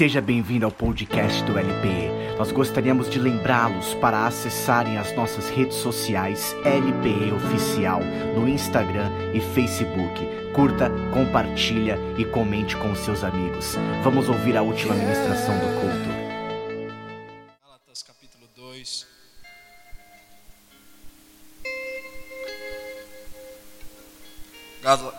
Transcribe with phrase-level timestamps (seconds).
[0.00, 2.38] Seja bem-vindo ao podcast do LPE.
[2.38, 8.00] Nós gostaríamos de lembrá-los para acessarem as nossas redes sociais LPE Oficial
[8.34, 10.18] no Instagram e Facebook.
[10.54, 13.74] Curta, compartilha e comente com seus amigos.
[14.02, 16.08] Vamos ouvir a última ministração do culto.
[17.62, 19.06] Gálatas capítulo 2.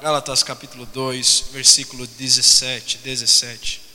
[0.01, 3.90] Gálatas capítulo 2, versículo 17, 17.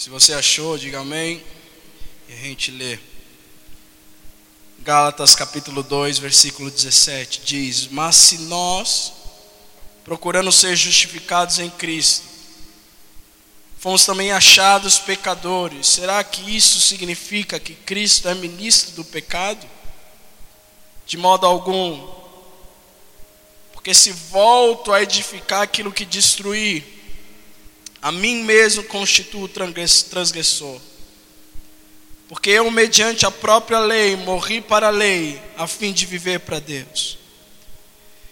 [0.00, 1.44] Se você achou, diga amém.
[2.26, 2.98] E a gente lê.
[4.78, 9.12] Gálatas capítulo 2, versículo 17 diz: Mas se nós,
[10.02, 12.24] procurando ser justificados em Cristo,
[13.78, 19.68] fomos também achados pecadores, será que isso significa que Cristo é ministro do pecado?
[21.04, 22.08] De modo algum,
[23.74, 26.99] porque se volto a edificar aquilo que destruí,
[28.02, 30.80] a mim mesmo constituo transgressor.
[32.28, 36.60] Porque eu, mediante a própria lei, morri para a lei, a fim de viver para
[36.60, 37.18] Deus.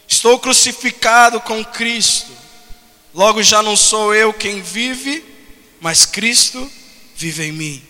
[0.07, 2.31] Estou crucificado com Cristo,
[3.13, 5.25] logo já não sou eu quem vive,
[5.81, 6.71] mas Cristo
[7.17, 7.83] vive em mim.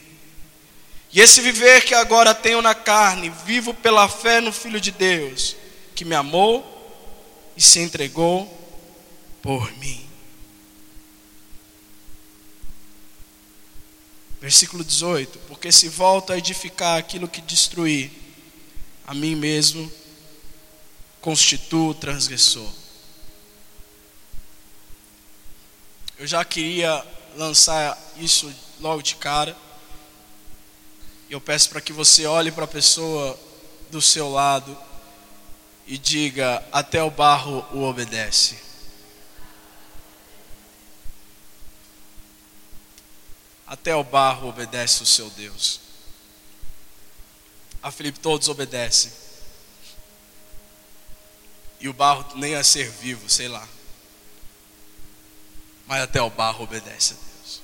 [1.13, 5.57] E esse viver que agora tenho na carne, vivo pela fé no Filho de Deus,
[5.95, 6.75] que me amou
[7.57, 8.47] e se entregou
[9.43, 10.08] por mim.
[14.41, 18.11] Versículo 18: Porque se volto a edificar aquilo que destruí,
[19.07, 19.91] a mim mesmo
[21.21, 22.71] constituo transgressor.
[26.19, 27.05] Eu já queria
[27.37, 29.57] lançar isso logo de cara.
[31.31, 33.39] Eu peço para que você olhe para a pessoa
[33.91, 34.77] do seu lado
[35.87, 38.68] e diga: Até o barro o obedece.
[43.69, 45.81] Até o barro obedece o seu Deus.
[47.83, 49.13] A Filipe todos obedecem.
[51.79, 53.69] E o barro nem a ser vivo, sei lá.
[55.87, 57.63] Mas até o barro obedece a Deus.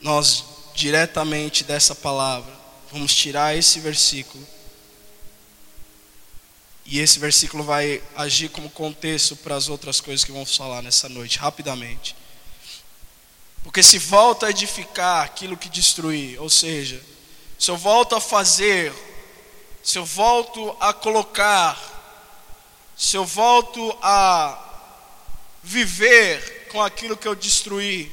[0.00, 0.44] Nós,
[0.74, 2.56] diretamente dessa palavra,
[2.92, 4.46] vamos tirar esse versículo
[6.90, 11.06] e esse versículo vai agir como contexto para as outras coisas que vamos falar nessa
[11.06, 12.16] noite, rapidamente.
[13.62, 16.98] Porque se volta a edificar aquilo que destruir, ou seja,
[17.58, 18.90] se eu volto a fazer,
[19.82, 21.78] se eu volto a colocar,
[22.96, 24.58] se eu volto a
[25.62, 28.10] viver com aquilo que eu destruí,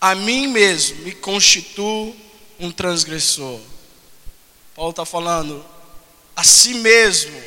[0.00, 2.14] a mim mesmo me constituo
[2.60, 3.58] um transgressor.
[4.76, 5.64] Paulo está falando,
[6.34, 7.40] a si mesmo,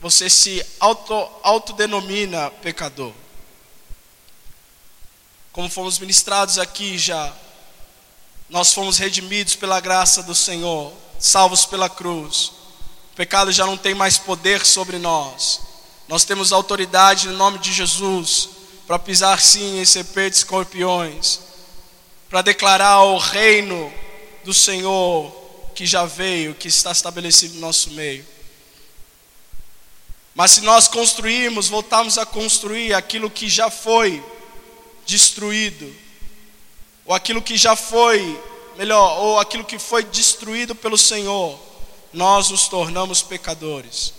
[0.00, 3.12] você se auto, autodenomina pecador.
[5.52, 7.32] Como fomos ministrados aqui já,
[8.48, 12.52] nós fomos redimidos pela graça do Senhor, salvos pela cruz.
[13.12, 15.60] O pecado já não tem mais poder sobre nós.
[16.06, 18.50] Nós temos autoridade no nome de Jesus
[18.86, 21.40] para pisar sim em serpentes e escorpiões,
[22.30, 23.92] para declarar o reino
[24.44, 25.47] do Senhor
[25.78, 28.26] que já veio, que está estabelecido no nosso meio.
[30.34, 34.20] Mas se nós construirmos, voltarmos a construir aquilo que já foi
[35.06, 35.94] destruído,
[37.06, 38.42] ou aquilo que já foi,
[38.76, 41.56] melhor, ou aquilo que foi destruído pelo Senhor,
[42.12, 44.12] nós nos tornamos pecadores.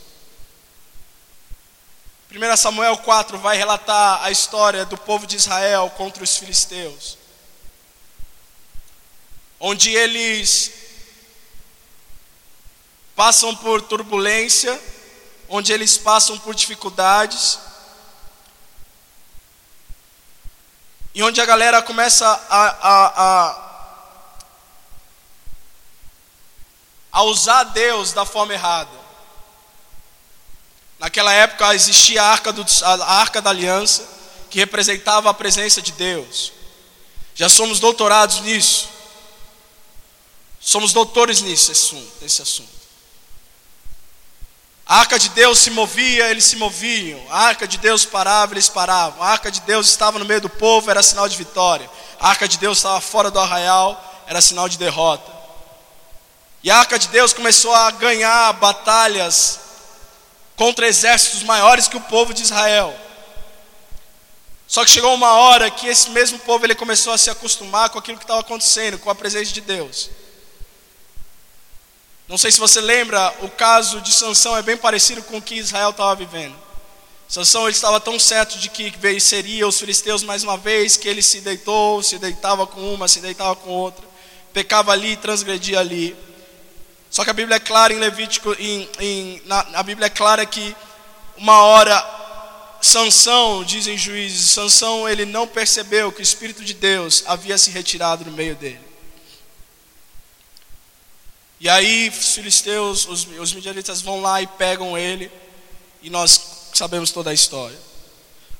[2.31, 7.17] 1 Samuel 4 vai relatar a história do povo de Israel contra os filisteus,
[9.59, 10.87] onde eles
[13.19, 14.81] passam por turbulência,
[15.49, 17.59] onde eles passam por dificuldades,
[21.13, 24.49] e onde a galera começa a, a, a,
[27.11, 28.97] a usar Deus da forma errada.
[30.97, 34.07] Naquela época existia a arca, do, a arca da aliança,
[34.49, 36.53] que representava a presença de Deus.
[37.35, 38.87] Já somos doutorados nisso.
[40.61, 41.73] Somos doutores nisso,
[42.21, 42.78] nesse assunto.
[44.89, 47.21] A arca de Deus se movia, eles se moviam.
[47.29, 49.21] A arca de Deus parava, eles paravam.
[49.21, 51.87] A arca de Deus estava no meio do povo, era sinal de vitória.
[52.19, 55.31] A arca de Deus estava fora do arraial, era sinal de derrota.
[56.63, 59.59] E a arca de Deus começou a ganhar batalhas
[60.55, 62.91] contra exércitos maiores que o povo de Israel.
[64.67, 67.99] Só que chegou uma hora que esse mesmo povo ele começou a se acostumar com
[67.99, 70.09] aquilo que estava acontecendo, com a presença de Deus.
[72.29, 75.55] Não sei se você lembra, o caso de Sansão é bem parecido com o que
[75.55, 76.55] Israel estava vivendo.
[77.27, 81.23] Sansão ele estava tão certo de que venceria os filisteus mais uma vez, que ele
[81.23, 84.05] se deitou, se deitava com uma, se deitava com outra,
[84.53, 86.15] pecava ali, transgredia ali.
[87.09, 90.45] Só que a Bíblia é clara em Levítico, em, em, na, a Bíblia é clara
[90.45, 90.75] que
[91.35, 91.97] uma hora
[92.79, 98.23] Sansão, dizem juízes, Sansão ele não percebeu que o Espírito de Deus havia se retirado
[98.23, 98.88] do meio dele.
[101.59, 105.29] E aí os filisteus, os, os midianitas vão lá e pegam ele,
[106.01, 107.77] e nós sabemos toda a história.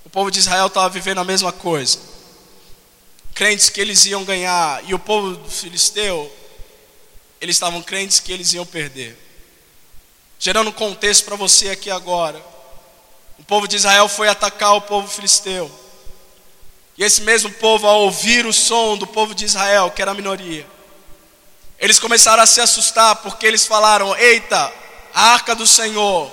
[0.04, 2.00] O povo de Israel estava vivendo a mesma coisa.
[3.34, 6.30] Crentes que eles iam ganhar, e o povo filisteu,
[7.40, 9.18] eles estavam crentes que eles iam perder.
[10.38, 12.44] Gerando contexto para você aqui agora.
[13.38, 15.72] O povo de Israel foi atacar o povo filisteu.
[16.98, 20.14] E esse mesmo povo, ao ouvir o som do povo de Israel, que era a
[20.14, 20.68] minoria,
[21.80, 24.72] eles começaram a se assustar porque eles falaram: Eita,
[25.14, 26.30] a arca do Senhor,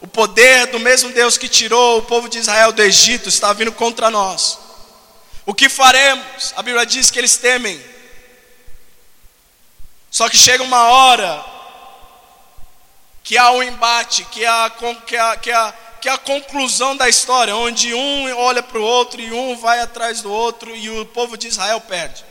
[0.00, 3.72] o poder do mesmo Deus que tirou o povo de Israel do Egito está vindo
[3.72, 4.58] contra nós.
[5.46, 6.52] O que faremos?
[6.56, 7.80] A Bíblia diz que eles temem.
[10.10, 11.44] Só que chega uma hora
[13.22, 14.70] que há um embate, que há,
[15.06, 18.82] que há, que há que é a conclusão da história, onde um olha para o
[18.82, 22.24] outro e um vai atrás do outro e o povo de Israel perde.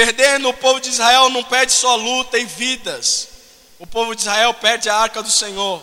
[0.00, 3.28] Perdendo, o povo de Israel não perde só luta e vidas,
[3.78, 5.82] o povo de Israel perde a arca do Senhor.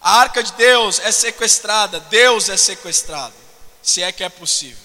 [0.00, 3.34] A arca de Deus é sequestrada, Deus é sequestrado,
[3.82, 4.82] se é que é possível.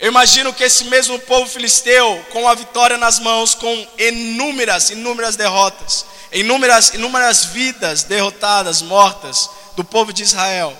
[0.00, 5.36] Eu imagino que esse mesmo povo filisteu, com a vitória nas mãos, com inúmeras, inúmeras
[5.36, 10.76] derrotas, inúmeras, inúmeras vidas derrotadas, mortas do povo de Israel,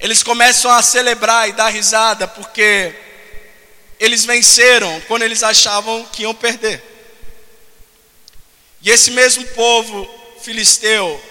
[0.00, 2.94] eles começam a celebrar e dar risada porque
[3.98, 6.82] eles venceram quando eles achavam que iam perder.
[8.80, 10.08] E esse mesmo povo
[10.40, 11.22] filisteu,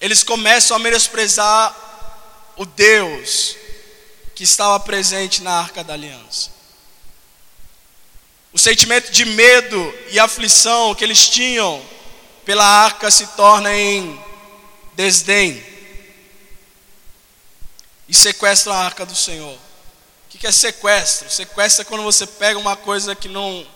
[0.00, 1.74] eles começam a menosprezar
[2.56, 3.56] o Deus
[4.34, 6.50] que estava presente na arca da aliança.
[8.52, 11.80] O sentimento de medo e aflição que eles tinham
[12.44, 14.20] pela arca se torna em
[14.94, 15.67] desdém.
[18.08, 19.54] E sequestram a arca do Senhor.
[19.54, 19.58] O
[20.30, 21.30] que é sequestro?
[21.30, 23.66] Sequestro é quando você pega uma coisa que não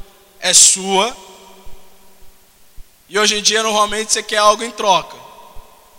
[0.41, 1.15] é sua.
[3.09, 5.17] E hoje em dia, normalmente, você quer algo em troca.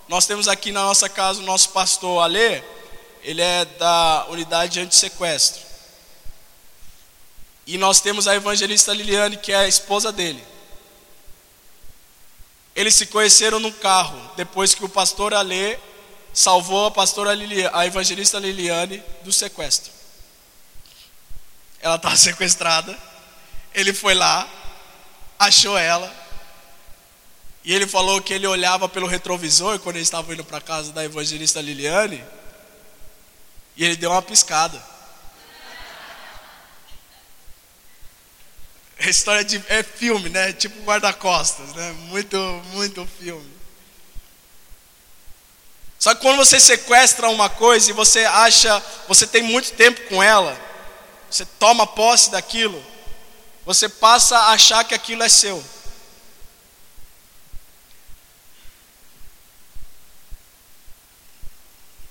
[0.08, 2.62] Nós temos aqui na nossa casa o nosso pastor Alê,
[3.22, 5.62] ele é da unidade anti-sequestro.
[7.66, 10.44] E nós temos a evangelista Liliane, que é a esposa dele.
[12.76, 15.78] Eles se conheceram no carro, depois que o pastor Alê
[16.34, 19.92] salvou a pastora Liliane, a evangelista Liliane do sequestro.
[21.80, 22.98] Ela estava sequestrada.
[23.74, 24.48] Ele foi lá,
[25.38, 26.12] achou ela.
[27.64, 31.06] E ele falou que ele olhava pelo retrovisor quando ele estava indo para casa da
[31.06, 32.22] evangelista Liliane
[33.76, 34.84] e ele deu uma piscada.
[39.00, 40.52] A história de, é filme, né?
[40.54, 41.92] Tipo guarda-costas, né?
[42.10, 42.38] Muito,
[42.74, 43.53] muito filme.
[46.04, 50.22] Só que quando você sequestra uma coisa e você acha, você tem muito tempo com
[50.22, 50.60] ela,
[51.32, 52.86] você toma posse daquilo,
[53.66, 55.64] você passa a achar que aquilo é seu.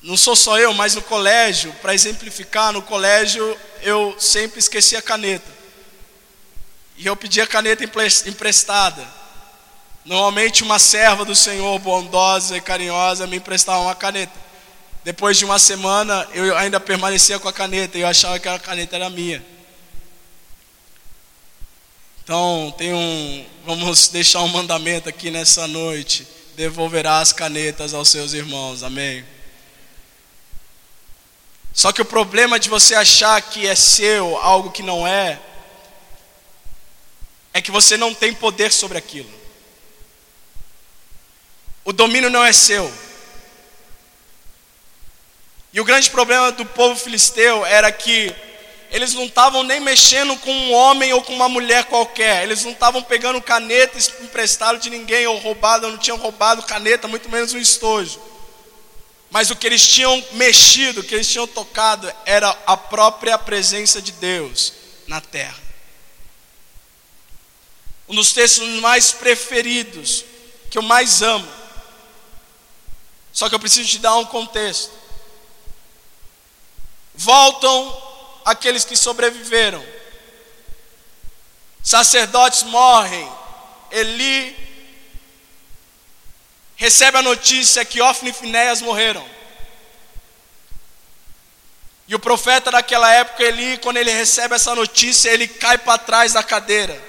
[0.01, 5.03] Não sou só eu, mas no colégio, para exemplificar, no colégio eu sempre esquecia a
[5.03, 5.53] caneta.
[6.97, 9.07] E eu pedia caneta emprestada.
[10.05, 14.33] Normalmente uma serva do Senhor, bondosa e carinhosa, me emprestava uma caneta.
[15.05, 18.59] Depois de uma semana, eu ainda permanecia com a caneta e eu achava que a
[18.59, 19.45] caneta era minha.
[22.25, 28.33] Então, tem um, vamos deixar um mandamento aqui nessa noite: devolverá as canetas aos seus
[28.33, 28.83] irmãos.
[28.83, 29.25] Amém.
[31.73, 35.41] Só que o problema de você achar que é seu algo que não é,
[37.55, 39.42] é que você não tem poder sobre aquilo.
[41.85, 42.93] O domínio não é seu.
[45.73, 48.35] E o grande problema do povo filisteu era que
[48.91, 52.43] eles não estavam nem mexendo com um homem ou com uma mulher qualquer.
[52.43, 57.09] Eles não estavam pegando caneta emprestado de ninguém ou roubado, ou não tinham roubado caneta,
[57.09, 58.21] muito menos um estojo.
[59.31, 64.03] Mas o que eles tinham mexido, o que eles tinham tocado, era a própria presença
[64.03, 64.75] de Deus
[65.07, 65.59] na terra.
[68.07, 70.23] Um dos textos mais preferidos,
[70.71, 71.49] que eu mais amo,
[73.33, 74.93] Só que eu preciso te dar um contexto.
[77.15, 78.03] Voltam
[78.45, 79.85] aqueles que sobreviveram.
[81.83, 83.31] Sacerdotes morrem.
[83.91, 84.57] Eli
[86.77, 89.25] recebe a notícia que Ofni e Finéias morreram.
[92.09, 96.33] E o profeta daquela época, Eli, quando ele recebe essa notícia, ele cai para trás
[96.33, 97.01] da cadeira,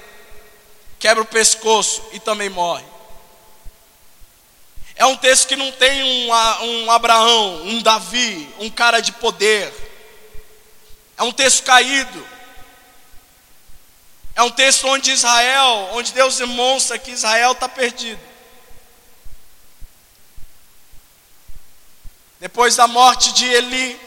[0.99, 2.92] quebra o pescoço e também morre.
[4.95, 6.29] É um texto que não tem um,
[6.65, 9.73] um Abraão, um Davi, um cara de poder.
[11.17, 12.27] É um texto caído.
[14.35, 18.21] É um texto onde Israel, onde Deus demonstra que Israel está perdido.
[22.39, 23.99] Depois da morte de Eli,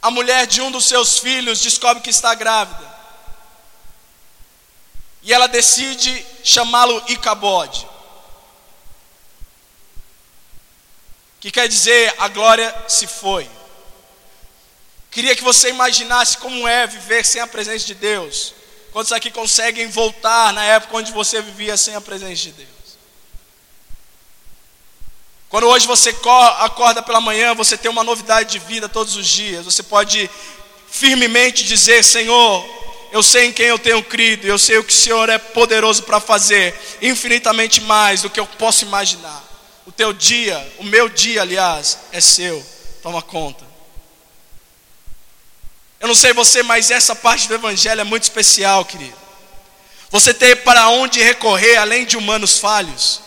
[0.00, 2.92] a mulher de um dos seus filhos descobre que está grávida.
[5.22, 7.86] E ela decide chamá-lo Icabode.
[11.42, 13.50] Que quer dizer a glória se foi.
[15.10, 18.54] Queria que você imaginasse como é viver sem a presença de Deus.
[18.92, 22.68] Quantos aqui conseguem voltar na época onde você vivia sem a presença de Deus?
[25.48, 26.14] Quando hoje você
[26.60, 29.64] acorda pela manhã, você tem uma novidade de vida todos os dias.
[29.64, 30.30] Você pode
[30.88, 32.64] firmemente dizer: Senhor,
[33.10, 36.04] eu sei em quem eu tenho crido, eu sei o que o Senhor é poderoso
[36.04, 36.72] para fazer,
[37.02, 39.51] infinitamente mais do que eu posso imaginar.
[39.86, 42.64] O teu dia, o meu dia, aliás, é seu.
[43.02, 43.64] Toma conta.
[45.98, 49.16] Eu não sei você, mas essa parte do Evangelho é muito especial, querido.
[50.10, 53.22] Você tem para onde recorrer além de humanos falhos.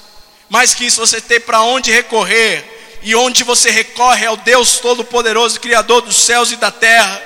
[0.49, 2.63] Mais que isso, você tem para onde recorrer.
[3.01, 7.21] E onde você recorre ao Deus Todo-Poderoso, Criador dos céus e da terra.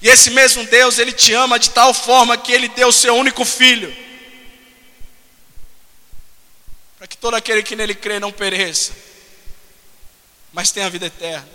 [0.00, 3.14] E esse mesmo Deus, Ele te ama de tal forma que Ele deu o seu
[3.14, 3.94] único filho.
[6.98, 8.92] Para que todo aquele que nele crê não pereça,
[10.52, 11.48] mas tenha a vida eterna.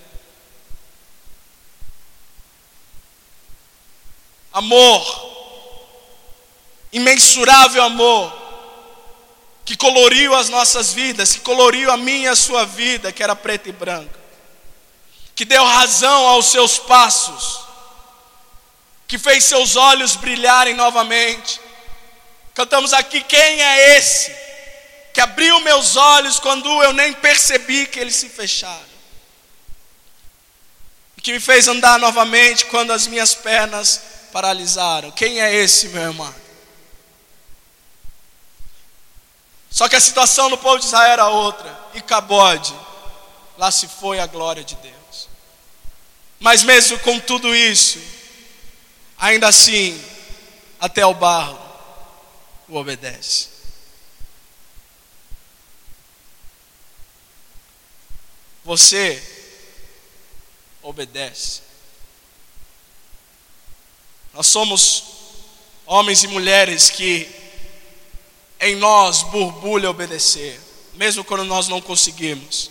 [4.54, 5.04] Amor,
[6.94, 8.34] imensurável amor,
[9.66, 13.36] que coloriu as nossas vidas, que coloriu a minha e a sua vida, que era
[13.36, 14.18] preta e branca,
[15.36, 17.60] que deu razão aos seus passos,
[19.06, 21.60] que fez seus olhos brilharem novamente.
[22.54, 24.47] Cantamos aqui: quem é esse
[25.18, 28.86] que abriu meus olhos quando eu nem percebi que eles se fecharam?
[31.18, 34.00] E que me fez andar novamente quando as minhas pernas
[34.32, 35.10] paralisaram.
[35.10, 36.36] Quem é esse, meu irmão?
[39.72, 41.76] Só que a situação do povo de Israel era outra.
[41.96, 42.76] E Cabode,
[43.58, 45.30] lá se foi a glória de Deus.
[46.40, 48.00] Mas mesmo com tudo isso,
[49.18, 50.00] ainda assim,
[50.80, 51.58] até o barro
[52.70, 53.57] o obedece.
[58.68, 59.24] Você
[60.82, 61.62] obedece.
[64.34, 65.04] Nós somos
[65.86, 67.34] homens e mulheres que
[68.60, 70.60] em nós borbulha obedecer,
[70.96, 72.70] mesmo quando nós não conseguimos,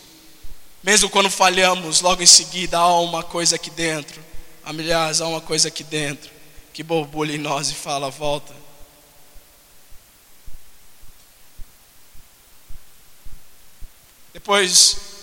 [0.83, 4.23] mesmo quando falhamos, logo em seguida há uma coisa aqui dentro,
[4.63, 6.31] aliás, há uma coisa aqui dentro
[6.75, 8.55] que borbulha em nós e fala: volta.
[14.35, 15.16] Depois,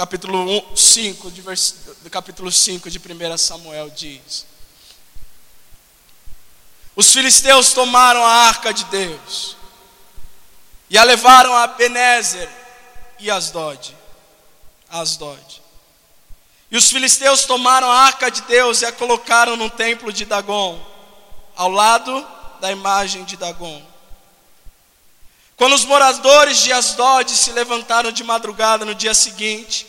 [0.00, 1.74] capítulo 5, de vers...
[2.10, 4.46] capítulo 5 de 1 Samuel diz:
[6.96, 9.58] os filisteus tomaram a arca de Deus
[10.88, 12.48] e a levaram a Benézer
[13.18, 13.94] e Asdod.
[14.88, 15.62] Asdod.
[16.70, 20.80] E os filisteus tomaram a arca de Deus e a colocaram no templo de Dagon,
[21.54, 22.26] ao lado
[22.58, 23.89] da imagem de Dagon.
[25.60, 29.86] Quando os moradores de Asdod se levantaram de madrugada no dia seguinte,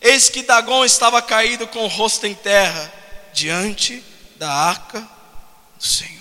[0.00, 2.92] eis que Dagon estava caído com o rosto em terra,
[3.32, 4.02] diante
[4.34, 5.08] da arca
[5.78, 6.20] do Senhor.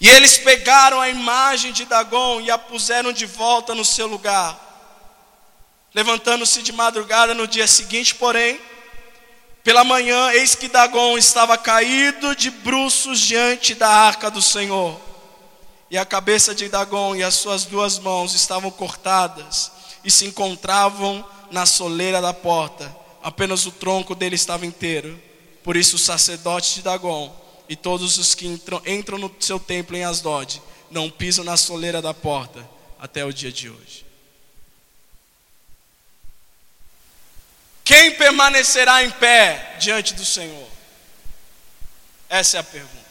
[0.00, 4.58] E eles pegaram a imagem de Dagon e a puseram de volta no seu lugar.
[5.92, 8.58] Levantando-se de madrugada no dia seguinte, porém,
[9.68, 14.98] pela manhã, eis que Dagon estava caído de bruços diante da arca do Senhor.
[15.90, 19.70] E a cabeça de Dagon e as suas duas mãos estavam cortadas
[20.02, 22.96] e se encontravam na soleira da porta.
[23.22, 25.20] Apenas o tronco dele estava inteiro.
[25.62, 27.30] Por isso o sacerdote de Dagon
[27.68, 32.00] e todos os que entram, entram no seu templo em Asdod não pisam na soleira
[32.00, 32.66] da porta
[32.98, 34.07] até o dia de hoje.
[37.88, 40.68] Quem permanecerá em pé diante do Senhor?
[42.28, 43.08] Essa é a pergunta.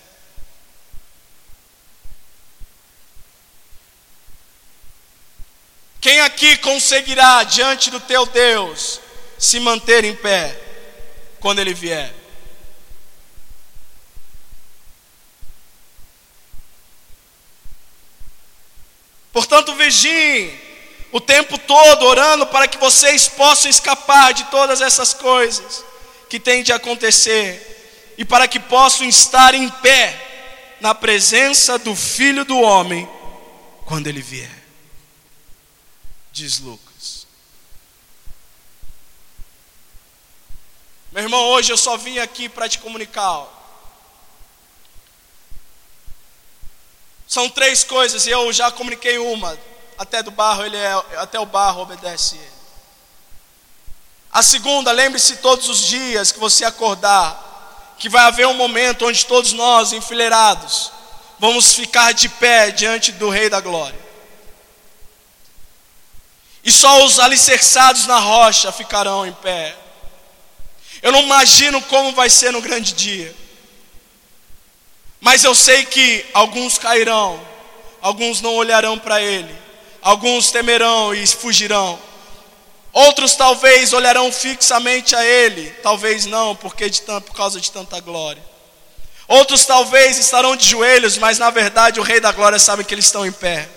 [6.00, 9.01] Quem aqui conseguirá diante do teu Deus
[9.39, 10.55] se manter em pé
[11.39, 12.13] quando ele vier?
[19.34, 20.67] Portanto, vigiem
[21.12, 25.84] o tempo todo orando para que vocês possam escapar de todas essas coisas
[26.30, 32.44] que têm de acontecer e para que possam estar em pé na presença do Filho
[32.44, 33.08] do Homem
[33.86, 34.64] quando ele vier.
[36.32, 37.26] Diz Lucas.
[41.12, 43.48] Meu irmão, hoje eu só vim aqui para te comunicar
[47.28, 49.60] São três coisas e eu já comuniquei uma.
[49.98, 52.58] Até do barro ele é, até o barro obedece ele.
[54.32, 59.25] A segunda, lembre-se todos os dias que você acordar, que vai haver um momento onde
[59.25, 60.92] todos nós, enfileirados,
[61.39, 64.08] vamos ficar de pé diante do Rei da Glória.
[66.63, 69.75] E só os alicerçados na rocha ficarão em pé.
[71.01, 73.34] Eu não imagino como vai ser no grande dia.
[75.20, 77.42] Mas eu sei que alguns cairão,
[78.01, 79.67] alguns não olharão para ele,
[80.08, 82.00] alguns temerão e fugirão.
[82.94, 88.42] Outros talvez olharão fixamente a ele, talvez não, porque de por causa de tanta glória.
[89.28, 93.04] Outros talvez estarão de joelhos, mas na verdade o Rei da Glória sabe que eles
[93.04, 93.68] estão em pé.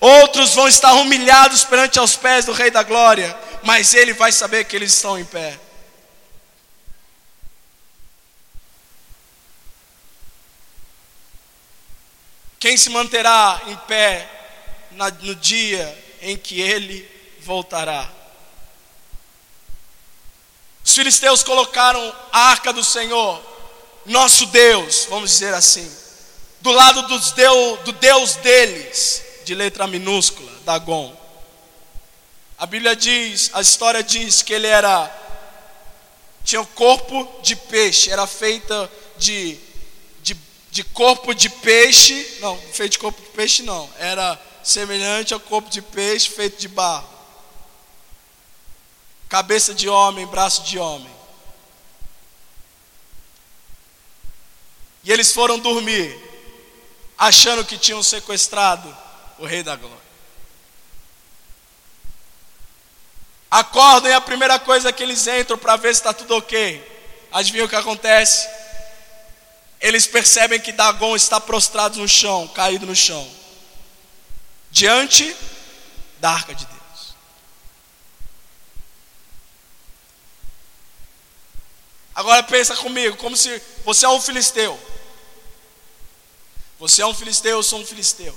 [0.00, 4.64] Outros vão estar humilhados perante aos pés do Rei da Glória, mas ele vai saber
[4.64, 5.56] que eles estão em pé.
[12.58, 14.39] Quem se manterá em pé
[14.92, 17.08] no dia em que ele
[17.40, 18.10] voltará?
[20.84, 23.40] Os filisteus colocaram a arca do Senhor,
[24.06, 25.90] nosso Deus, vamos dizer assim,
[26.60, 31.14] do lado dos Deus, do Deus deles, de letra minúscula, Dagon.
[32.58, 35.18] A Bíblia diz, a história diz que ele era
[36.42, 39.58] tinha o corpo de peixe, era feita de
[40.70, 45.70] de corpo de peixe, não, feito de corpo de peixe não, era semelhante ao corpo
[45.70, 47.08] de peixe feito de barro.
[49.28, 51.10] Cabeça de homem, braço de homem.
[55.02, 56.18] E eles foram dormir,
[57.16, 58.94] achando que tinham sequestrado
[59.38, 59.98] o rei da glória.
[63.50, 67.28] Acordam e a primeira coisa que eles entram para ver se está tudo ok.
[67.32, 68.48] Adivinha o que acontece?
[69.80, 73.26] eles percebem que Dagon está prostrado no chão, caído no chão,
[74.70, 75.36] diante
[76.18, 77.14] da arca de Deus.
[82.14, 84.78] Agora pensa comigo, como se você é um filisteu.
[86.78, 88.36] Você é um filisteu, eu sou um filisteu.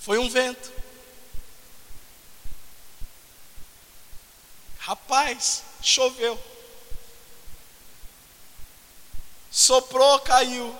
[0.00, 0.72] Foi um vento.
[4.78, 6.38] Rapaz, choveu.
[9.56, 10.76] soprou, caiu.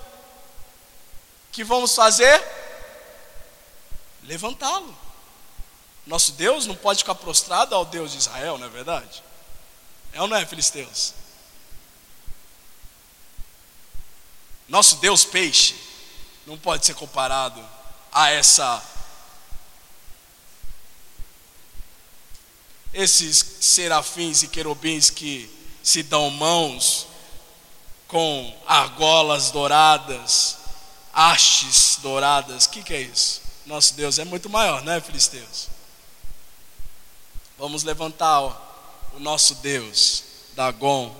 [1.50, 2.55] Que vamos fazer?
[4.26, 4.96] Levantá-lo.
[6.06, 9.22] Nosso Deus não pode ficar prostrado ao Deus de Israel, não é verdade?
[10.12, 11.14] É ou não é, filisteus?
[14.68, 15.74] Nosso Deus peixe
[16.46, 17.64] não pode ser comparado
[18.12, 18.82] a essa
[22.92, 25.50] esses serafins e querubins que
[25.82, 27.06] se dão mãos
[28.08, 30.56] com argolas douradas,
[31.12, 32.64] hastes douradas.
[32.64, 33.45] O que, que é isso?
[33.66, 35.68] Nosso Deus é muito maior, né, filisteus?
[37.58, 38.40] Vamos levantar
[39.12, 40.22] o nosso Deus,
[40.54, 41.14] Dagon,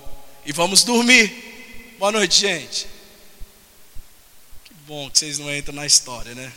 [0.45, 1.95] e vamos dormir.
[1.99, 2.87] Boa noite, gente.
[4.63, 6.53] Que bom que vocês não entram na história, né?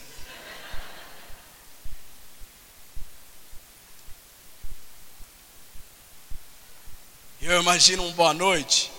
[7.43, 8.93] Eu imagino um boa noite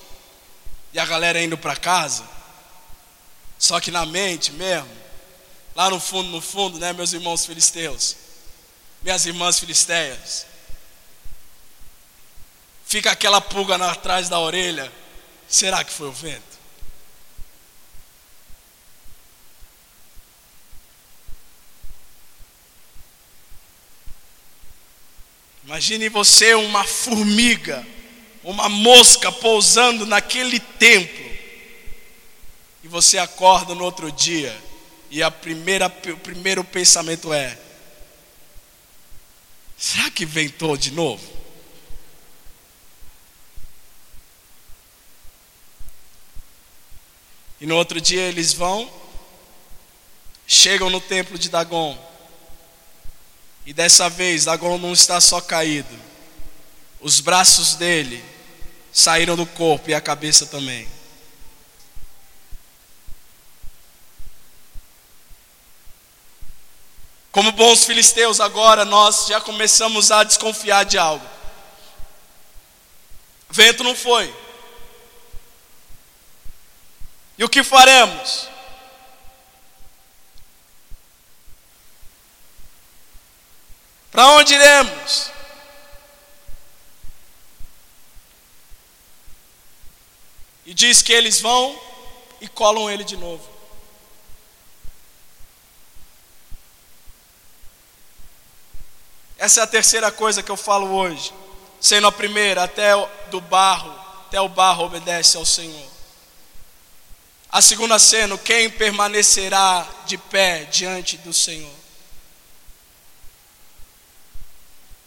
[0.91, 2.27] e a galera indo para casa.
[3.57, 5.00] Só que na mente mesmo,
[5.81, 8.15] lá no fundo, no fundo, né, meus irmãos filisteus,
[9.01, 10.45] minhas irmãs filisteias,
[12.85, 14.91] fica aquela pulga atrás da orelha:
[15.49, 16.51] será que foi o vento?
[25.63, 27.83] Imagine você uma formiga
[28.43, 31.31] uma mosca pousando naquele templo,
[32.83, 34.55] e você acorda no outro dia,
[35.11, 37.59] e a primeira, o primeiro pensamento é:
[39.77, 41.41] será que ventou de novo?
[47.59, 48.89] E no outro dia eles vão,
[50.47, 51.95] chegam no templo de Dagon,
[53.65, 55.99] E dessa vez, Dagon não está só caído,
[57.01, 58.23] os braços dele
[58.93, 60.87] saíram do corpo e a cabeça também.
[67.31, 71.25] Como bons filisteus, agora nós já começamos a desconfiar de algo.
[73.49, 74.33] Vento não foi.
[77.37, 78.49] E o que faremos?
[84.11, 85.31] Para onde iremos?
[90.65, 91.81] E diz que eles vão
[92.39, 93.50] e colam ele de novo.
[99.41, 101.33] Essa é a terceira coisa que eu falo hoje.
[101.79, 102.91] Sendo a primeira, até
[103.31, 103.91] do barro,
[104.27, 105.89] até o barro obedece ao Senhor.
[107.51, 111.73] A segunda sendo, quem permanecerá de pé diante do Senhor?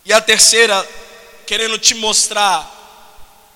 [0.05, 0.85] E a terceira,
[1.47, 2.69] querendo te mostrar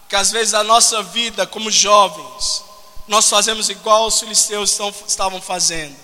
[0.08, 2.62] que às vezes a nossa vida como jovens,
[3.08, 5.96] nós fazemos igual os filisteus estão, estavam fazendo.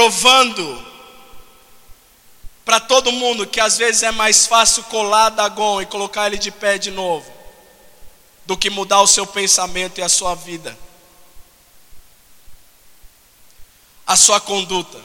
[0.00, 0.82] Provando
[2.64, 6.50] para todo mundo que às vezes é mais fácil colar Dagon e colocar ele de
[6.50, 7.30] pé de novo,
[8.46, 10.74] do que mudar o seu pensamento e a sua vida,
[14.06, 14.98] a sua conduta.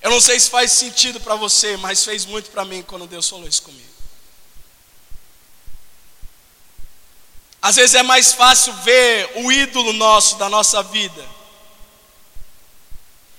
[0.00, 3.28] Eu não sei se faz sentido para você, mas fez muito para mim quando Deus
[3.28, 3.87] falou isso comigo.
[7.60, 11.24] Às vezes é mais fácil ver o ídolo nosso da nossa vida,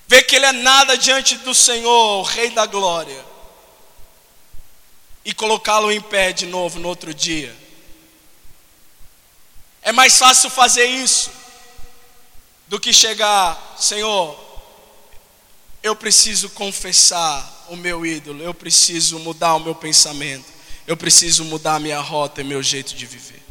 [0.07, 3.25] ver que ele é nada diante do Senhor, o Rei da Glória,
[5.23, 7.55] e colocá-lo em pé de novo no outro dia.
[9.81, 11.31] É mais fácil fazer isso
[12.67, 14.37] do que chegar, Senhor,
[15.81, 20.45] eu preciso confessar o meu ídolo, eu preciso mudar o meu pensamento,
[20.85, 23.48] eu preciso mudar a minha rota e meu jeito de viver.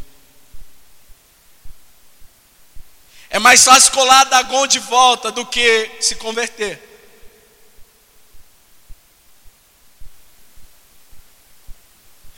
[3.30, 6.82] É mais fácil colar Dagon de volta do que se converter.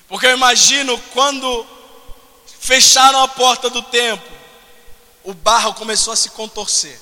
[0.09, 1.66] Porque eu imagino quando
[2.59, 4.37] fecharam a porta do templo,
[5.22, 7.00] o barro começou a se contorcer.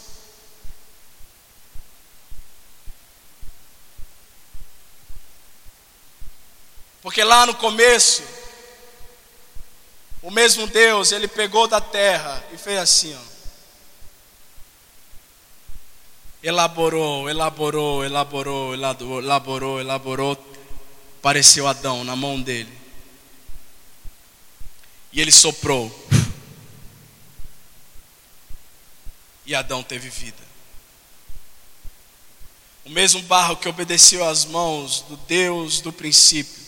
[7.00, 8.22] Porque lá no começo,
[10.20, 13.37] o mesmo Deus, ele pegou da terra e fez assim, ó.
[16.42, 20.36] Elaborou, elaborou, elaborou, elaborou, elaborou,
[21.20, 22.72] pareceu Adão na mão dele.
[25.12, 25.90] E ele soprou.
[29.44, 30.46] E Adão teve vida.
[32.84, 36.58] O mesmo barro que obedeceu às mãos do Deus do princípio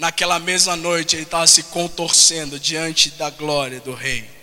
[0.00, 4.39] naquela mesma noite ele estava se contorcendo diante da glória do Rei.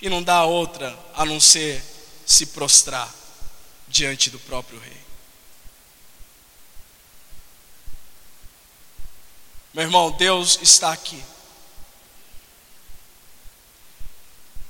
[0.00, 1.82] E não dá outra a não ser
[2.26, 3.12] se prostrar
[3.86, 5.00] diante do próprio Rei.
[9.74, 11.22] Meu irmão, Deus está aqui.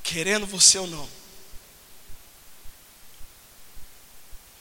[0.03, 1.09] Querendo você ou não.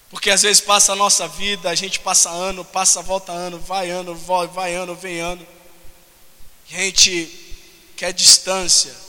[0.10, 3.90] Porque às vezes passa a nossa vida, a gente passa ano, passa, volta ano, vai
[3.90, 5.46] ano, vai ano, vem ano.
[6.70, 7.28] E a gente
[7.96, 9.09] quer distância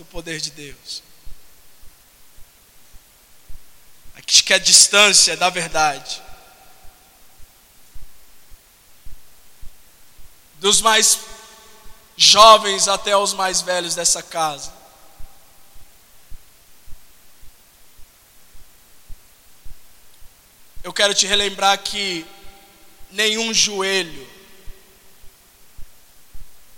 [0.00, 1.02] do poder de Deus.
[4.14, 6.22] A gente quer distância da verdade.
[10.54, 11.20] Dos mais
[12.16, 14.80] jovens até os mais velhos dessa casa.
[20.82, 22.26] eu quero te relembrar que
[23.10, 24.28] nenhum joelho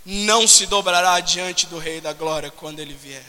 [0.05, 3.25] não se dobrará diante do Rei da Glória quando ele vier,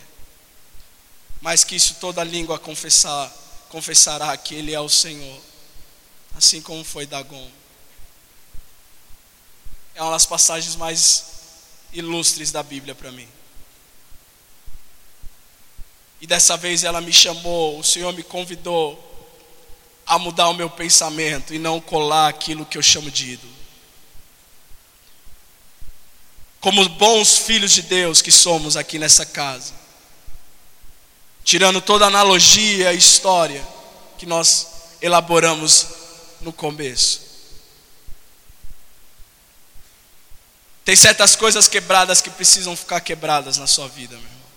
[1.40, 3.30] mas que isso toda língua confessar,
[3.68, 5.40] confessará que Ele é o Senhor,
[6.37, 7.50] assim como foi Dagon.
[9.94, 11.26] É uma das passagens mais
[11.92, 13.28] ilustres da Bíblia para mim.
[16.20, 18.98] E dessa vez ela me chamou, o Senhor me convidou
[20.06, 23.54] a mudar o meu pensamento e não colar aquilo que eu chamo de ídolo.
[26.64, 29.74] Como bons filhos de Deus que somos aqui nessa casa,
[31.44, 33.62] tirando toda a analogia e história
[34.16, 34.68] que nós
[35.03, 35.88] elaboramos
[36.40, 37.20] no começo.
[40.87, 44.48] Tem certas coisas quebradas que precisam ficar quebradas na sua vida, meu irmão.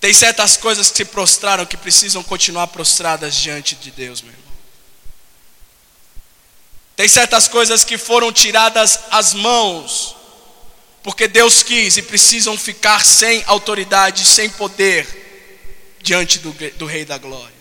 [0.00, 4.43] Tem certas coisas que se prostraram que precisam continuar prostradas diante de Deus, meu irmão.
[6.96, 10.14] Tem certas coisas que foram tiradas as mãos,
[11.02, 17.18] porque Deus quis e precisam ficar sem autoridade, sem poder, diante do, do Rei da
[17.18, 17.54] Glória.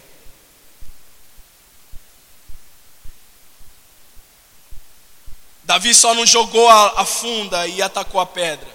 [5.64, 8.68] Davi só não jogou a, a funda e atacou a pedra.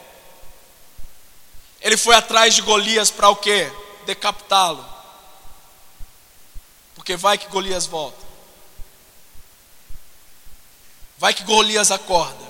[1.81, 3.71] Ele foi atrás de Golias para o quê?
[4.07, 4.85] Decapitá-lo.
[6.95, 8.28] Porque vai que Golias volta.
[11.19, 12.47] Vai que Golias acorda.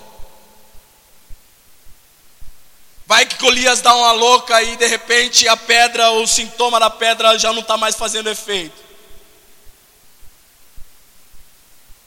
[3.06, 7.38] Vai que Golias dá uma louca e de repente a pedra, o sintoma da pedra
[7.38, 8.78] já não está mais fazendo efeito.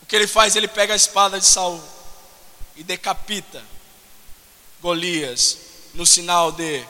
[0.03, 0.55] O que ele faz?
[0.55, 1.83] Ele pega a espada de Saul
[2.75, 3.63] e decapita
[4.79, 5.57] Golias
[5.95, 6.85] no sinal de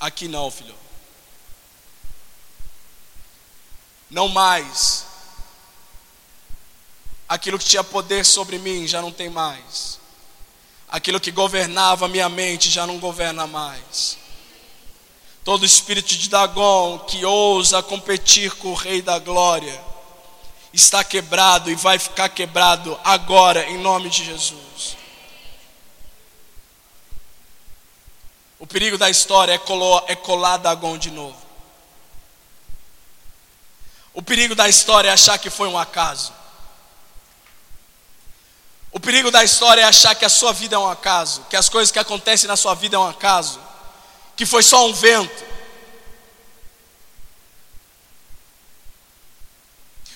[0.00, 0.74] aqui não, filho.
[4.10, 5.09] Não mais.
[7.30, 10.00] Aquilo que tinha poder sobre mim já não tem mais.
[10.88, 14.18] Aquilo que governava minha mente já não governa mais.
[15.44, 19.80] Todo espírito de Dagon que ousa competir com o Rei da Glória
[20.72, 24.96] está quebrado e vai ficar quebrado agora, em nome de Jesus.
[28.58, 31.38] O perigo da história é, colar, é colar Dagon de novo.
[34.12, 36.39] O perigo da história é achar que foi um acaso.
[38.92, 41.68] O perigo da história é achar que a sua vida é um acaso, que as
[41.68, 43.60] coisas que acontecem na sua vida é um acaso,
[44.36, 45.44] que foi só um vento.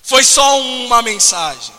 [0.02, 1.74] Foi só uma mensagem.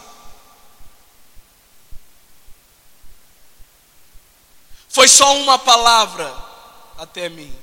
[4.90, 6.34] Foi só uma palavra
[6.98, 7.54] até mim.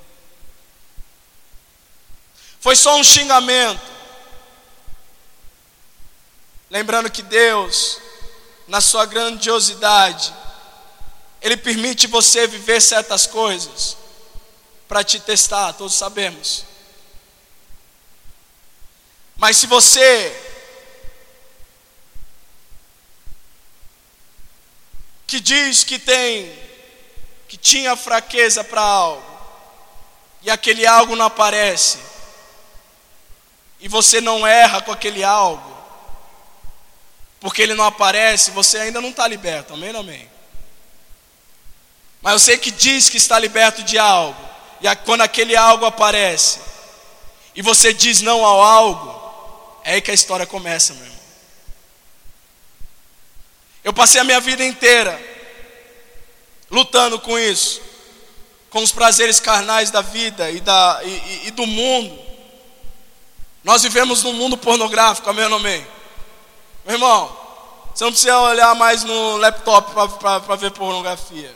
[2.61, 3.91] Foi só um xingamento.
[6.71, 7.99] Lembrando que Deus,
[8.73, 10.33] na sua grandiosidade,
[11.43, 13.99] Ele permite você viver certas coisas
[14.89, 16.65] para te testar, todos sabemos.
[19.37, 20.35] Mas se você
[25.27, 26.59] que diz que tem,
[27.49, 29.39] que tinha fraqueza para algo,
[30.41, 31.99] e aquele algo não aparece,
[33.79, 35.72] e você não erra com aquele algo,
[37.43, 40.31] porque ele não aparece, você ainda não está liberto, amém amém?
[42.23, 44.41] Mas eu sei que diz que está liberto de algo,
[44.81, 46.61] e quando aquele algo aparece,
[47.53, 51.19] e você diz não ao algo, é aí que a história começa, meu irmão.
[53.83, 55.21] Eu passei a minha vida inteira
[56.71, 57.83] lutando com isso,
[58.71, 62.17] com os prazeres carnais da vida e, da, e, e do mundo.
[63.65, 66.02] Nós vivemos num mundo pornográfico, amém amém?
[66.85, 67.37] Meu irmão,
[67.95, 71.55] você não precisa olhar mais no laptop para ver pornografia.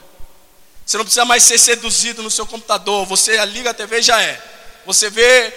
[0.85, 3.05] Você não precisa mais ser seduzido no seu computador.
[3.05, 4.41] Você liga a TV já é.
[4.85, 5.53] Você vê,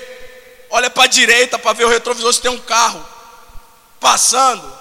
[0.70, 3.04] olha para a direita para ver o retrovisor se tem um carro
[4.00, 4.76] passando.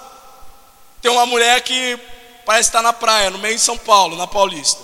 [1.00, 1.98] Tem uma mulher que
[2.44, 4.82] parece estar na praia, no meio de São Paulo, na Paulista.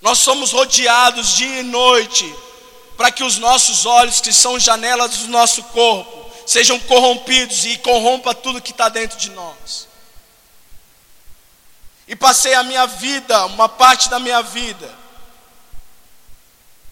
[0.00, 2.34] Nós somos rodeados dia e noite
[2.96, 8.34] para que os nossos olhos, que são janelas do nosso corpo, sejam corrompidos e corrompa
[8.34, 9.88] tudo que está dentro de nós.
[12.06, 14.94] E passei a minha vida, uma parte da minha vida,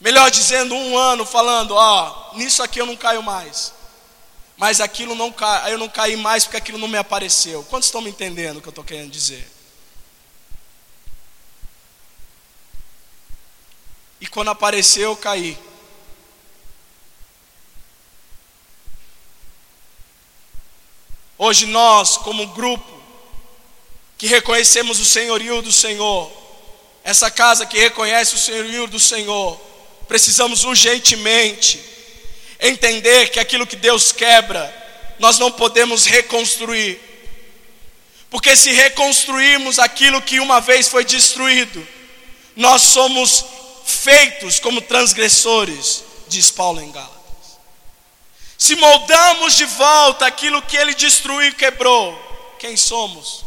[0.00, 3.72] melhor dizendo, um ano falando: ó, nisso aqui eu não caio mais
[4.60, 5.34] mas aquilo não
[5.70, 7.64] eu não caí mais porque aquilo não me apareceu.
[7.70, 9.50] Quantos estão me entendendo o que eu estou querendo dizer?
[14.20, 15.58] E quando apareceu, eu caí.
[21.42, 23.00] Hoje nós, como grupo,
[24.18, 26.30] que reconhecemos o senhorio do Senhor,
[27.02, 29.58] essa casa que reconhece o senhorio do Senhor,
[30.06, 31.80] precisamos urgentemente
[32.60, 34.70] entender que aquilo que Deus quebra,
[35.18, 37.00] nós não podemos reconstruir.
[38.28, 41.88] Porque se reconstruirmos aquilo que uma vez foi destruído,
[42.54, 43.46] nós somos
[43.86, 47.19] feitos como transgressores, diz Paulo em Gálatas.
[48.60, 52.14] Se moldamos de volta aquilo que ele destruiu e quebrou,
[52.58, 53.42] quem somos?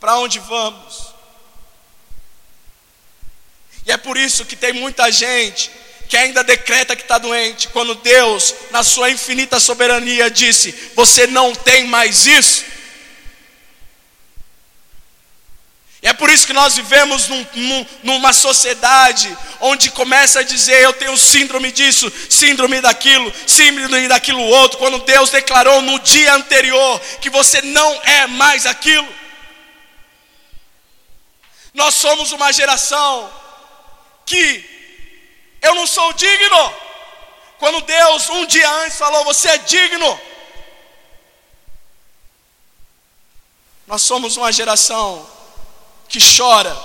[0.00, 1.14] Para onde vamos?
[3.86, 5.70] E é por isso que tem muita gente
[6.08, 11.54] que ainda decreta que está doente, quando Deus, na sua infinita soberania, disse: Você não
[11.54, 12.64] tem mais isso.
[16.02, 20.82] E é por isso que nós vivemos num, num, numa sociedade onde começa a dizer:
[20.82, 27.00] eu tenho síndrome disso, síndrome daquilo, síndrome daquilo outro, quando Deus declarou no dia anterior
[27.20, 29.08] que você não é mais aquilo.
[31.74, 33.30] Nós somos uma geração
[34.24, 34.64] que
[35.60, 36.74] eu não sou digno.
[37.58, 40.18] Quando Deus um dia antes falou: Você é digno.
[43.86, 45.39] Nós somos uma geração
[46.10, 46.76] que chora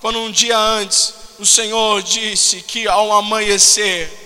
[0.00, 4.16] quando um dia antes o Senhor disse que ao amanhecer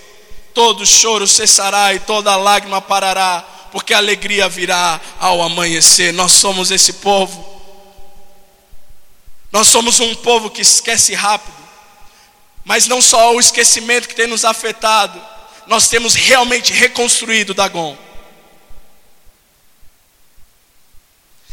[0.53, 6.13] todo choro cessará e toda lágrima parará, porque a alegria virá ao amanhecer.
[6.13, 7.53] Nós somos esse povo.
[9.51, 11.55] Nós somos um povo que esquece rápido,
[12.63, 15.21] mas não só o esquecimento que tem nos afetado,
[15.67, 17.97] nós temos realmente reconstruído Dagon.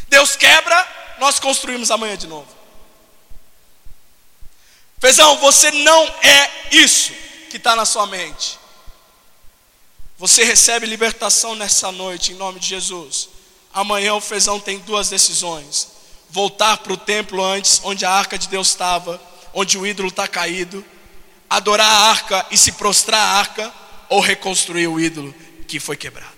[0.08, 2.48] Deus quebra, nós construímos amanhã de novo.
[4.98, 7.12] Fezão, você não é isso
[7.48, 8.58] que está na sua mente.
[10.18, 13.28] Você recebe libertação nessa noite, em nome de Jesus.
[13.72, 15.92] Amanhã o Fezão tem duas decisões:
[16.28, 19.22] voltar para o templo antes, onde a arca de Deus estava,
[19.54, 20.84] onde o ídolo está caído,
[21.48, 23.72] adorar a arca e se prostrar à arca,
[24.08, 25.32] ou reconstruir o ídolo
[25.68, 26.31] que foi quebrado.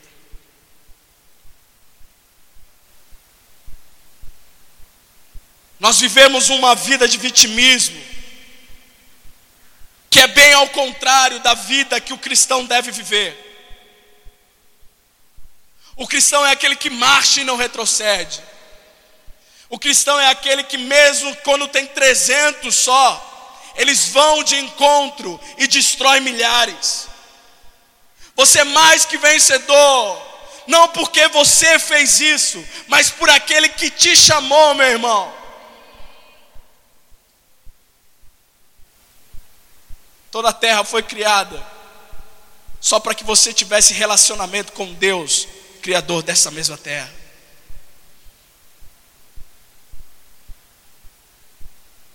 [5.85, 8.03] Nós vivemos uma vida de vitimismo,
[10.09, 13.37] que é bem ao contrário da vida que o cristão deve viver.
[15.95, 18.43] O cristão é aquele que marcha e não retrocede.
[19.69, 25.67] O cristão é aquele que, mesmo quando tem 300 só, eles vão de encontro e
[25.67, 27.09] destrói milhares.
[28.35, 30.23] Você é mais que vencedor,
[30.67, 35.44] não porque você fez isso, mas por aquele que te chamou, meu irmão.
[40.35, 41.65] Toda a terra foi criada
[42.81, 45.47] só para que você tivesse relacionamento com Deus,
[45.81, 47.15] Criador dessa mesma terra.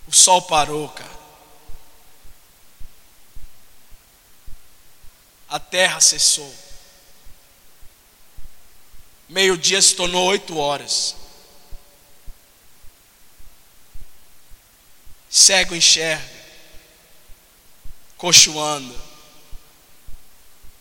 [0.06, 1.18] O sol parou, cara.
[5.48, 6.54] A terra cessou.
[9.30, 11.16] Meio-dia se tornou oito horas.
[15.30, 16.29] Cego enxerga
[18.20, 18.52] coxo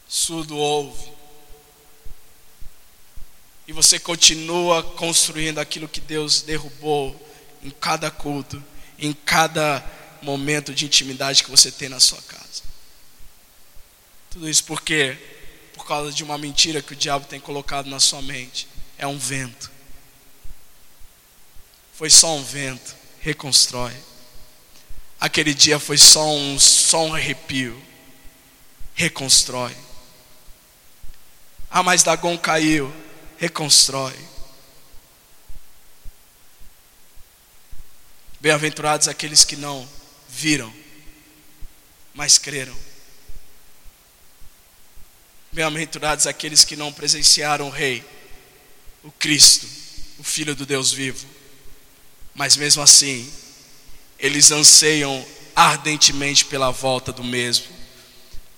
[0.09, 1.13] surdo ouve.
[3.65, 7.15] E você continua construindo aquilo que Deus derrubou
[7.63, 8.61] em cada culto,
[8.97, 9.81] em cada
[10.21, 12.63] momento de intimidade que você tem na sua casa.
[14.29, 15.17] Tudo isso por quê?
[15.73, 18.67] Por causa de uma mentira que o diabo tem colocado na sua mente.
[18.97, 19.71] É um vento.
[21.93, 22.93] Foi só um vento.
[23.21, 23.95] Reconstrói.
[25.19, 27.81] Aquele dia foi só um, só um arrepio.
[28.95, 29.75] Reconstrói.
[31.69, 32.93] Ah, mas Dagon caiu.
[33.37, 34.15] Reconstrói.
[38.39, 39.87] Bem-aventurados aqueles que não
[40.29, 40.73] viram,
[42.13, 42.75] mas creram.
[45.51, 48.05] Bem-aventurados aqueles que não presenciaram o Rei,
[49.03, 49.67] o Cristo,
[50.19, 51.27] o Filho do Deus vivo,
[52.33, 53.29] mas mesmo assim
[54.19, 57.65] eles anseiam ardentemente pela volta do mesmo.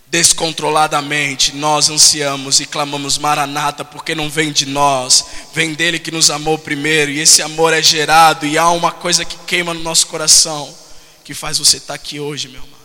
[0.08, 6.30] Descontroladamente nós ansiamos e clamamos Maranata, porque não vem de nós, vem dele que nos
[6.30, 10.08] amou primeiro, e esse amor é gerado, e há uma coisa que queima no nosso
[10.08, 10.76] coração,
[11.24, 12.80] que faz você estar aqui hoje, meu irmão.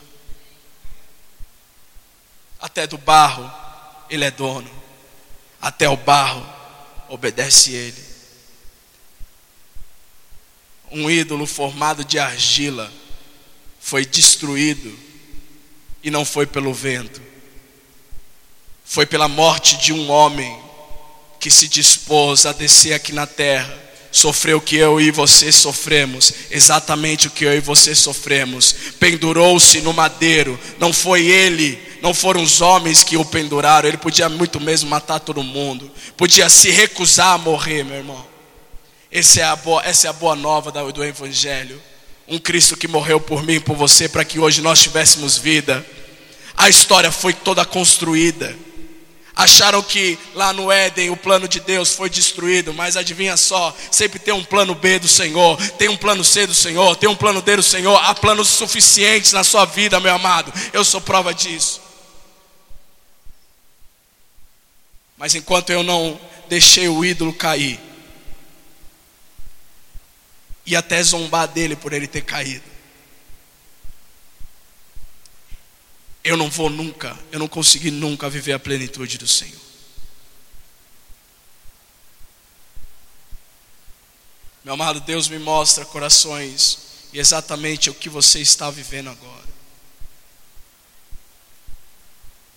[2.60, 3.50] Até do barro,
[4.08, 4.70] ele é dono,
[5.60, 6.46] até o barro,
[7.08, 8.05] obedece ele
[10.90, 12.92] um ídolo formado de argila
[13.80, 14.96] foi destruído
[16.02, 17.20] e não foi pelo vento,
[18.84, 20.56] foi pela morte de um homem
[21.40, 23.76] que se dispôs a descer aqui na terra,
[24.10, 29.80] sofreu o que eu e você sofremos, exatamente o que eu e você sofremos, pendurou-se
[29.80, 34.60] no madeiro, não foi ele, não foram os homens que o penduraram, ele podia muito
[34.60, 38.35] mesmo matar todo mundo, podia se recusar a morrer, meu irmão.
[39.16, 41.82] Essa é a boa, essa é a boa nova do Evangelho.
[42.28, 45.82] Um Cristo que morreu por mim e por você para que hoje nós tivéssemos vida.
[46.54, 48.54] A história foi toda construída.
[49.34, 54.18] Acharam que lá no Éden o plano de Deus foi destruído, mas adivinha só, sempre
[54.18, 57.40] tem um plano B do Senhor, tem um plano C do Senhor, tem um plano
[57.40, 60.52] D do Senhor, há planos suficientes na sua vida, meu amado.
[60.74, 61.80] Eu sou prova disso.
[65.16, 67.80] Mas enquanto eu não deixei o ídolo cair,
[70.66, 72.64] e até zombar dele por ele ter caído.
[76.24, 79.60] Eu não vou nunca, eu não consegui nunca viver a plenitude do Senhor.
[84.64, 86.78] Meu amado, Deus me mostra corações
[87.12, 89.46] e exatamente o que você está vivendo agora.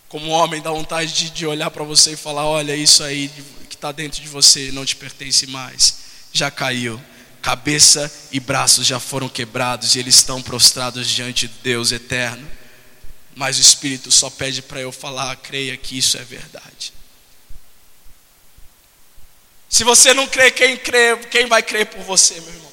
[0.07, 3.29] Como homem, dá vontade de, de olhar para você e falar: olha, isso aí
[3.69, 5.99] que está dentro de você não te pertence mais,
[6.33, 6.99] já caiu.
[7.49, 12.47] Cabeça e braços já foram quebrados e eles estão prostrados diante de Deus eterno.
[13.35, 16.93] Mas o Espírito só pede para eu falar: creia que isso é verdade.
[19.67, 22.71] Se você não crê, quem crê, quem vai crer por você, meu irmão?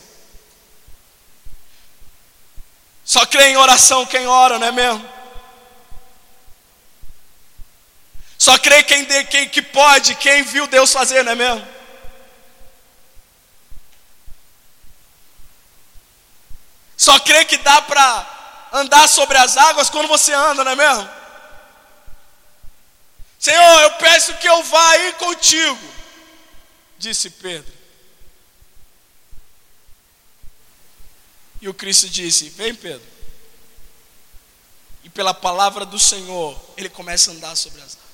[3.02, 5.08] Só crê em oração quem ora, não é mesmo?
[8.36, 11.75] Só crê quem, quem que pode, quem viu Deus fazer, não é mesmo?
[16.96, 21.08] Só crê que dá para andar sobre as águas quando você anda, não é mesmo?
[23.38, 25.78] Senhor, eu peço que eu vá ir contigo,
[26.98, 27.72] disse Pedro.
[31.60, 33.06] E o Cristo disse: Vem, Pedro.
[35.04, 38.06] E pela palavra do Senhor, ele começa a andar sobre as águas.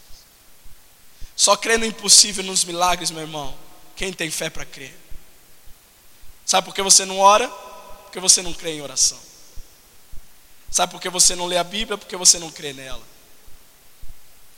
[1.34, 3.56] Só crê no impossível, nos milagres, meu irmão.
[3.96, 4.94] Quem tem fé para crer?
[6.44, 7.50] Sabe por que você não ora?
[8.12, 9.18] Porque você não crê em oração.
[10.70, 11.96] Sabe por que você não lê a Bíblia?
[11.96, 13.00] Porque você não crê nela.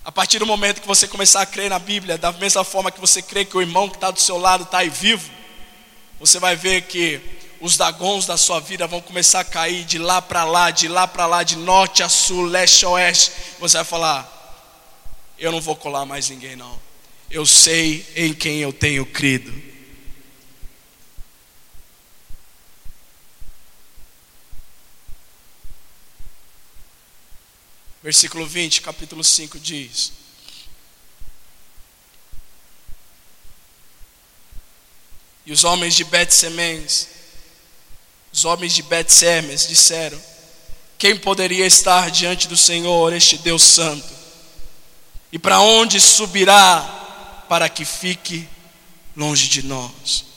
[0.04, 2.98] A partir do momento que você começar a crer na Bíblia, da mesma forma que
[2.98, 5.30] você crê que o irmão que está do seu lado está aí vivo,
[6.18, 7.20] você vai ver que
[7.60, 11.06] os dagons da sua vida vão começar a cair de lá para lá, de lá
[11.06, 13.30] para lá, de norte a sul, leste a oeste.
[13.60, 14.66] Você vai falar:
[15.38, 16.76] Eu não vou colar mais ninguém, não.
[17.30, 19.73] Eu sei em quem eu tenho crido.
[28.04, 30.12] Versículo 20, capítulo 5 diz:
[35.46, 37.08] E os homens de Bet-Semens,
[38.30, 40.20] os homens de Bet-Semes disseram:
[40.98, 44.12] Quem poderia estar diante do Senhor, este Deus santo?
[45.32, 48.46] E para onde subirá para que fique
[49.16, 50.33] longe de nós?